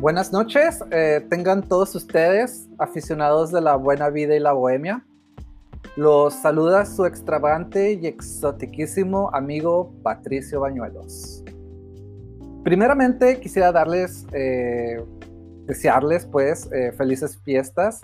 [0.00, 5.04] Buenas noches, eh, tengan todos ustedes, aficionados de la buena vida y la bohemia.
[5.94, 11.44] Los saluda su extravagante y exotiquísimo amigo Patricio Bañuelos.
[12.64, 15.04] Primeramente quisiera darles, eh,
[15.66, 18.00] desearles pues eh, felices fiestas.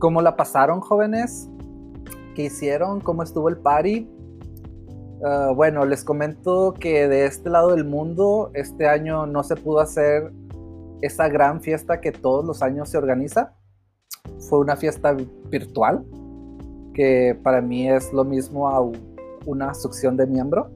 [0.00, 1.48] ¿Cómo la pasaron jóvenes?
[2.34, 3.00] ¿Qué hicieron?
[3.00, 4.10] ¿Cómo estuvo el party?
[5.24, 9.78] Ah, bueno, les comento que de este lado del mundo este año no se pudo
[9.78, 10.32] hacer
[11.02, 13.54] esa gran fiesta que todos los años se organiza.
[14.48, 15.14] Fue una fiesta
[15.50, 16.04] virtual,
[16.94, 18.80] que para mí es lo mismo a
[19.44, 20.70] una succión de miembro.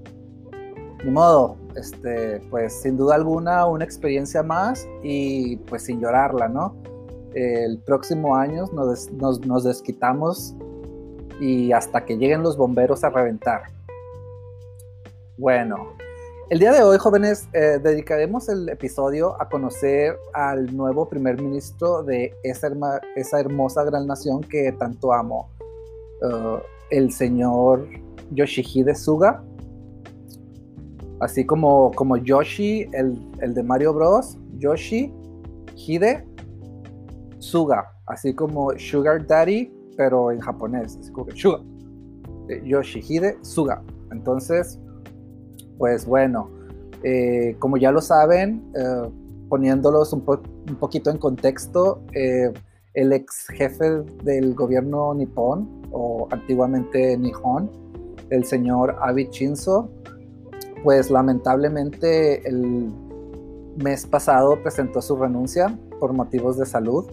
[1.04, 6.74] Ni modo, este, pues sin duda alguna una experiencia más y pues sin llorarla, ¿no?
[7.34, 10.54] El próximo año nos, nos desquitamos
[11.40, 13.62] y hasta que lleguen los bomberos a reventar.
[15.36, 15.95] Bueno,
[16.48, 22.04] el día de hoy, jóvenes, eh, dedicaremos el episodio a conocer al nuevo primer ministro
[22.04, 25.50] de esa, hermosa gran nación que tanto amo,
[26.22, 26.58] uh,
[26.90, 27.88] el señor
[28.30, 29.42] Yoshihide Suga,
[31.20, 34.38] así como, como Yoshi, el, de Mario Bros.
[34.58, 35.12] Yoshi
[35.74, 36.24] Hide
[37.38, 40.98] Suga, así como Sugar Daddy, pero en japonés,
[41.34, 41.60] Suga.
[42.64, 43.82] Yoshihide Suga.
[44.12, 44.78] Entonces,
[45.78, 46.50] pues bueno,
[47.02, 49.10] eh, como ya lo saben, eh,
[49.48, 50.22] poniéndolos un,
[50.78, 52.52] poquito en contexto, eh,
[52.94, 57.70] el ex jefe del gobierno nipón, o antiguamente Nihon,
[58.30, 59.90] el señor Abe Shinzo,
[60.82, 62.90] pues lamentablemente el
[63.76, 67.06] mes pasado presentó su renuncia por motivos de salud.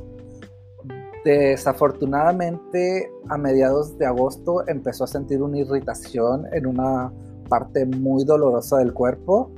[1.23, 7.13] Desafortunadamente, a mediados de agosto empezó a sentir una irritación en una
[7.53, 9.51] parte muy dolorosa del cuerpo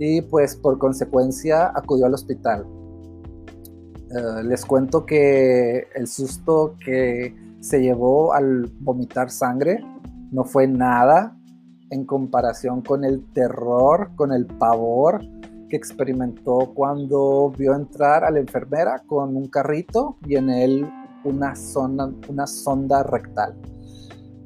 [0.00, 2.66] y pues por consecuencia acudió al hospital.
[4.10, 9.78] Eh, les cuento que el susto que se llevó al vomitar sangre
[10.32, 11.38] no fue nada
[11.90, 15.20] en comparación con el terror, con el pavor
[15.68, 20.84] que experimentó cuando vio entrar a la enfermera con un carrito y en él
[21.22, 23.54] una, sonda, una sonda rectal.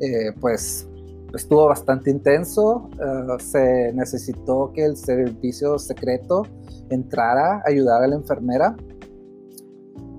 [0.00, 0.89] Eh, pues
[1.34, 2.88] estuvo bastante intenso.
[2.94, 6.42] Eh, se necesitó que el servicio secreto
[6.90, 8.76] entrara a ayudar a la enfermera.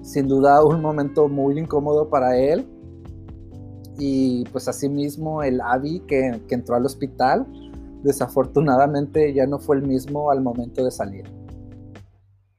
[0.02, 2.68] Sin duda un momento muy incómodo para él.
[3.98, 7.46] Y pues asimismo el Avi que, que entró al hospital,
[8.04, 11.26] desafortunadamente ya no fue el mismo al momento de salir.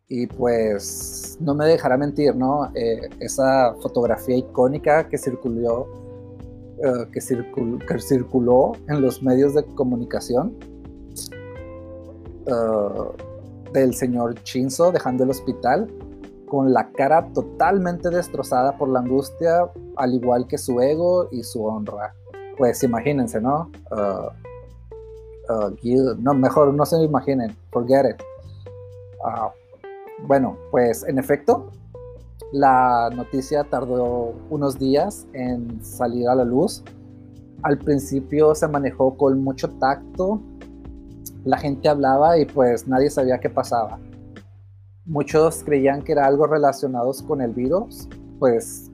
[0.09, 2.71] Y pues no me dejará mentir, ¿no?
[2.75, 5.89] Eh, esa fotografía icónica que circuló
[6.79, 7.21] eh, que,
[8.01, 10.57] circuló en los medios de comunicación
[12.47, 12.53] eh,
[13.73, 15.89] del señor Chinzo dejando el hospital
[16.47, 21.65] con la cara totalmente destrozada por la angustia, al igual que su ego y su
[21.65, 22.15] honra.
[22.59, 23.71] Pues imagínense, ¿no?
[23.91, 24.29] Uh,
[26.19, 28.23] no, mejor no se imaginen, forget it.
[29.25, 29.51] Ah,
[30.27, 31.71] bueno, pues en efecto,
[32.53, 36.85] la noticia tardó unos días en salir a la luz.
[37.63, 40.41] Al principio se manejó con mucho tacto.
[41.45, 43.99] La gente hablaba y pues nadie sabía qué pasaba.
[45.07, 48.09] Muchos creían que era algo relacionado con el virus,
[48.39, 48.91] pues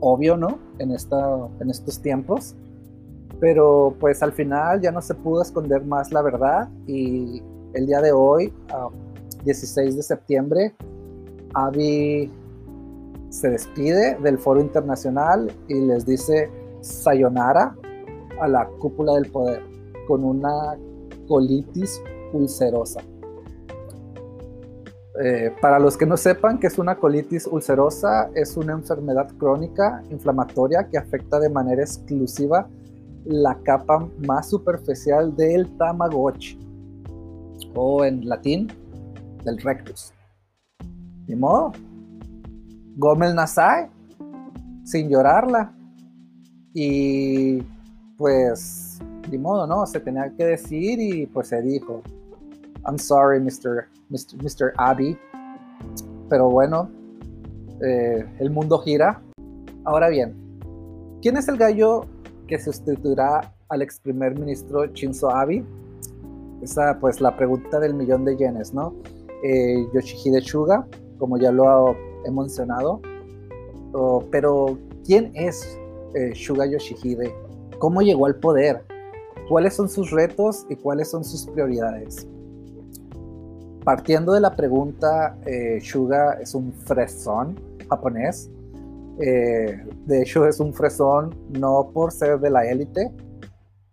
[0.00, 0.58] obvio, ¿no?
[0.78, 2.54] En, estos tiempos.
[3.40, 7.42] Pero pues al final ya no se pudo esconder más la verdad y
[7.74, 8.52] el día de hoy,
[9.44, 10.74] 16 de septiembre,
[11.54, 12.30] Avi
[13.32, 16.50] se despide del foro internacional y les dice
[16.82, 17.74] sayonara
[18.40, 19.62] a la cúpula del poder
[20.06, 20.76] con una
[21.26, 22.02] colitis
[22.34, 23.00] ulcerosa.
[25.24, 30.02] Eh, para los que no sepan que es una colitis ulcerosa, es una enfermedad crónica
[30.10, 32.68] inflamatoria que afecta de manera exclusiva
[33.24, 36.58] la capa más superficial del tamagotchi,
[37.74, 38.68] o en latín,
[39.44, 40.12] del rectus.
[41.26, 41.72] Ni modo,
[42.96, 43.88] Gómez Nasai,
[44.84, 45.72] sin llorarla.
[46.74, 47.62] Y
[48.16, 48.98] pues,
[49.30, 49.86] de modo, ¿no?
[49.86, 52.02] Se tenía que decir y pues se dijo.
[52.86, 53.88] I'm sorry, Mr.
[54.10, 54.42] Mr.
[54.42, 54.72] Mr.
[54.76, 55.16] Abby.
[56.28, 56.88] Pero bueno,
[57.84, 59.20] eh, el mundo gira.
[59.84, 60.34] Ahora bien,
[61.20, 62.06] ¿quién es el gallo
[62.46, 65.64] que sustituirá al ex primer ministro Shinzo Abe?
[66.62, 68.94] Esa pues la pregunta del millón de yenes, ¿no?
[69.42, 70.86] Eh, Yoshihide Suga,
[71.18, 73.00] como ya lo he mencionado.
[74.30, 75.78] pero, ¿quién es
[76.14, 77.34] eh, Shuga Yoshihide?
[77.78, 78.84] ¿Cómo llegó al poder?
[79.48, 82.26] ¿Cuáles son sus retos y cuáles son sus prioridades?
[83.84, 87.58] partiendo de la pregunta, eh, Shuga es un fresón
[87.88, 88.50] japonés.
[89.18, 93.12] Eh, de hecho, es un fresón no por ser de la élite,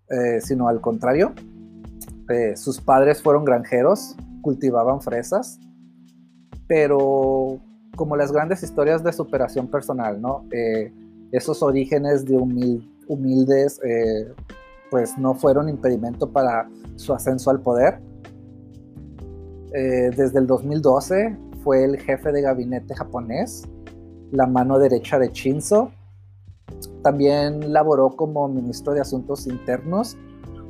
[0.09, 1.33] eh, sino al contrario.
[2.55, 5.59] sus padres fueron granjeros, cultivaban fresas,
[6.67, 7.59] pero
[7.95, 10.45] como las grandes historias de superación personal, ¿no?
[11.31, 12.37] esos orígenes de
[13.07, 13.79] humildes,
[14.89, 17.99] pues no fueron impedimento para su ascenso al poder
[19.73, 23.63] eh, desde el 2012 fue el jefe de gabinete japonés,
[24.31, 25.91] la mano derecha de Shinzo.
[27.03, 30.17] También laboró como ministro de Asuntos Internos,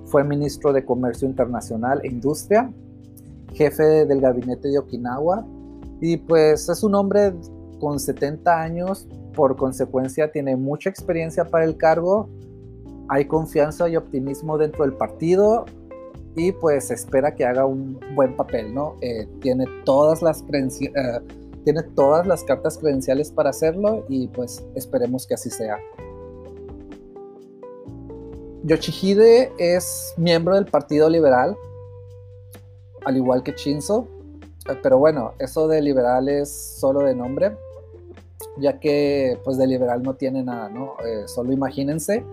[0.05, 2.71] fue ministro de Comercio Internacional e Industria,
[3.53, 5.45] jefe del gabinete de Okinawa
[6.01, 7.33] y pues es un hombre
[7.79, 12.29] con 70 años, por consecuencia tiene mucha experiencia para el cargo,
[13.09, 15.65] hay confianza y optimismo dentro del partido
[16.35, 18.95] y pues espera que haga un buen papel, ¿no?
[19.01, 20.91] Eh, tiene, todas las eh,
[21.63, 25.77] tiene todas las cartas credenciales para hacerlo y pues esperemos que así sea.
[28.63, 31.57] Yoshihide es miembro del Partido Liberal,
[33.05, 34.07] al igual que Shinzo,
[34.81, 36.49] pero bueno, eso de liberal es
[36.79, 37.57] solo de nombre,
[38.57, 40.95] ya que pues de liberal no tiene nada, ¿no?
[41.27, 42.23] solo imagínense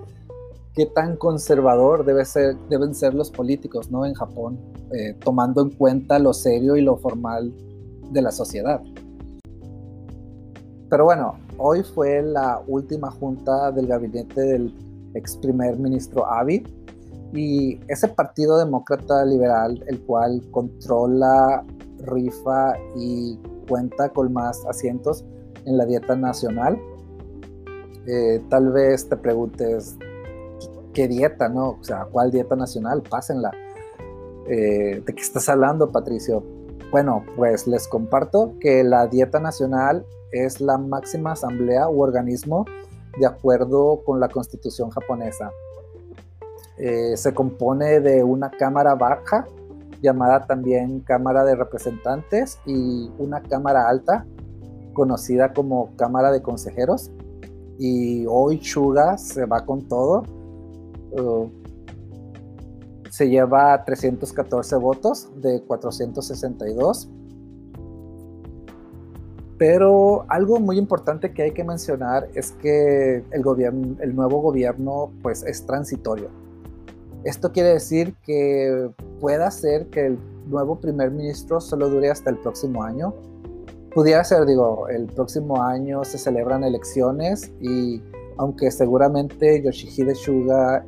[0.77, 4.05] qué tan conservador ser, deben ser los políticos ¿no?
[4.05, 4.59] en Japón,
[4.93, 7.51] eh, tomando en cuenta lo serio y lo formal
[8.11, 8.83] de la sociedad.
[10.91, 14.73] Pero bueno, hoy fue la última junta del gabinete del
[15.15, 16.63] ex primer ministro Abe
[17.33, 21.65] y ese partido demócrata liberal, el cual controla,
[22.07, 23.39] rifa y
[23.69, 25.25] cuenta con más asientos
[25.65, 26.81] en la dieta nacional,
[28.07, 29.97] eh, tal vez te preguntes,
[30.95, 31.71] qué dieta, ¿no?
[31.81, 33.03] O sea, ¿cuál dieta nacional?
[33.03, 33.51] Pásenla.
[34.49, 36.43] Eh, ¿De qué estás hablando, Patricio?
[36.93, 42.65] Bueno, pues les comparto que la dieta nacional es la máxima asamblea u organismo
[43.19, 45.51] de acuerdo con la constitución japonesa.
[46.79, 49.47] Eh, se compone de una cámara baja,
[50.07, 54.27] llamada también Cámara de Representantes, y una cámara alta,
[54.95, 57.11] conocida como Cámara de Consejeros.
[57.79, 60.23] Y hoy Chuga se va con todo
[63.17, 67.09] se lleva 314 votos de 462.
[69.57, 75.13] Pero algo muy importante que hay que mencionar es que el, gobierno, el nuevo gobierno
[75.23, 76.29] pues es transitorio.
[77.27, 78.89] Esto quiere decir que
[79.19, 83.13] pueda ser que el nuevo primer ministro solo dure hasta el próximo año.
[83.93, 88.01] Pudiera ser, digo, el próximo año se celebran elecciones y
[88.37, 90.87] aunque seguramente Yoshihide Suga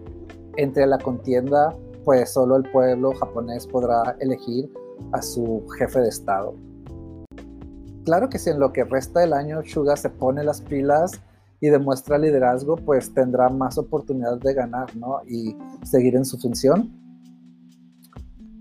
[0.56, 1.75] entre la contienda,
[2.05, 4.73] pues solo el pueblo japonés podrá elegir
[5.11, 6.55] a su jefe de Estado.
[8.05, 11.20] Claro que si en lo que resta del año Suga se pone las pilas
[11.60, 15.20] y demuestra liderazgo, pues tendrá más oportunidad de ganar, ¿no?
[15.26, 16.93] Y seguir en su función.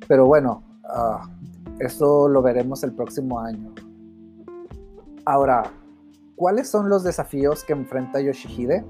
[0.08, 1.28] Pero bueno, uh,
[1.80, 3.74] eso lo veremos el próximo año.
[5.26, 5.64] Ahora,
[6.36, 8.84] ¿cuáles son los desafíos que enfrenta Yoshihide?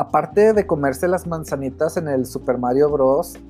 [0.00, 3.40] aparte de comerse las manzanitas en el Super Mario Bros., eh,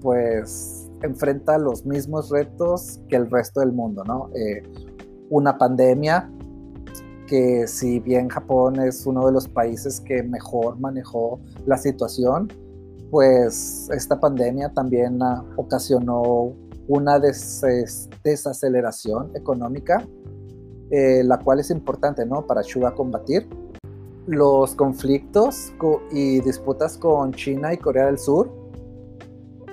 [0.00, 4.28] pues enfrenta los mismos retos que el resto del mundo, ¿no?
[4.34, 4.64] Eh,
[5.30, 6.28] una pandemia,
[7.32, 12.52] que si bien Japón es uno de los países que mejor manejó la situación,
[13.10, 15.18] pues esta pandemia también
[15.56, 16.52] ocasionó
[16.88, 20.06] una desaceleración económica,
[20.90, 22.46] eh, la cual es importante, ¿no?
[22.46, 23.48] Para Chuga combatir
[24.26, 25.72] los conflictos
[26.10, 28.50] y disputas con China y Corea del Sur,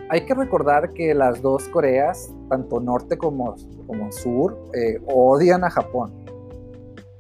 [0.10, 5.70] hay que recordar que las dos Coreas, tanto norte como, como sur, eh, odian a
[5.70, 6.19] Japón.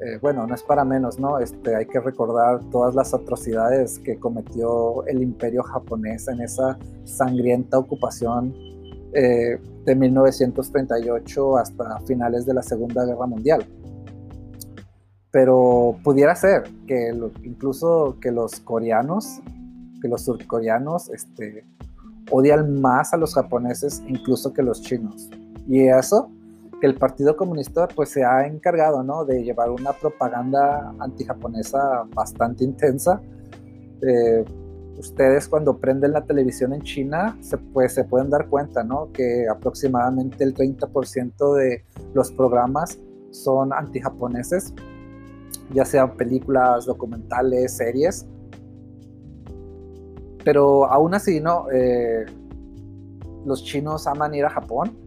[0.01, 1.39] Eh, bueno, no es para menos, ¿no?
[1.39, 7.77] Este, hay que recordar todas las atrocidades que cometió el imperio japonés en esa sangrienta
[7.77, 8.55] ocupación
[9.13, 13.67] eh, de 1938 hasta finales de la Segunda Guerra Mundial
[15.31, 17.13] pero pudiera ser que
[17.43, 19.41] incluso que los coreanos,
[20.01, 21.65] que los surcoreanos, este,
[22.31, 25.29] odian más a los japoneses incluso que los chinos.
[25.67, 26.31] Y eso,
[26.79, 29.25] que el Partido Comunista pues se ha encargado, ¿no?
[29.25, 33.21] De llevar una propaganda antijaponesa bastante intensa.
[34.01, 34.45] Eh,
[34.97, 39.11] ustedes cuando prenden la televisión en China se, pues, se pueden dar cuenta, ¿no?
[39.11, 41.83] Que aproximadamente el 30% de
[42.13, 42.99] los programas
[43.31, 44.73] son antijaponeses
[45.73, 48.25] ya sean películas, documentales, series.
[50.43, 51.67] Pero aún así, ¿no?
[51.71, 52.25] Eh,
[53.45, 54.97] los chinos aman ir a Japón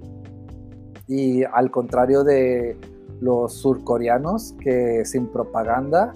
[1.09, 2.76] y al contrario de
[3.21, 6.14] los surcoreanos que sin propaganda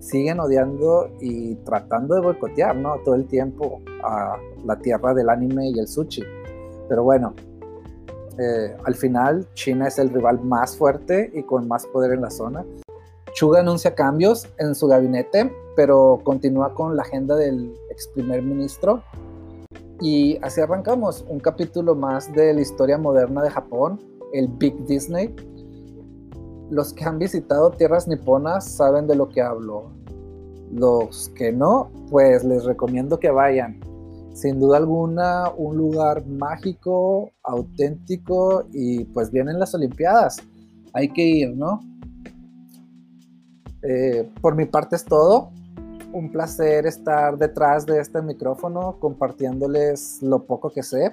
[0.00, 2.96] siguen odiando y tratando de boicotear, ¿no?
[3.04, 6.24] Todo el tiempo a la tierra del anime y el sushi.
[6.88, 7.34] Pero bueno,
[8.38, 12.30] eh, al final China es el rival más fuerte y con más poder en la
[12.30, 12.64] zona.
[13.32, 19.02] Chuga anuncia cambios en su gabinete, pero continúa con la agenda del ex primer ministro.
[20.00, 24.00] Y así arrancamos un capítulo más de la historia moderna de Japón,
[24.32, 25.34] el Big Disney.
[26.70, 29.92] Los que han visitado tierras niponas saben de lo que hablo.
[30.72, 33.80] Los que no, pues les recomiendo que vayan.
[34.32, 40.38] Sin duda alguna, un lugar mágico, auténtico y pues vienen las Olimpiadas.
[40.94, 41.80] Hay que ir, ¿no?
[43.82, 45.50] Eh, por mi parte es todo.
[46.12, 51.12] Un placer estar detrás de este micrófono compartiéndoles lo poco que sé.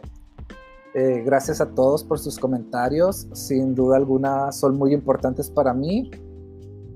[0.95, 3.27] Eh, gracias a todos por sus comentarios.
[3.33, 6.09] Sin duda alguna son muy importantes para mí.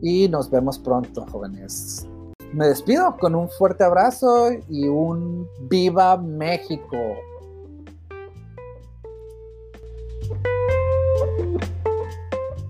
[0.02, 2.08] Y nos vemos pronto, jóvenes.
[2.54, 6.98] Me despido con un fuerte abrazo y un viva México.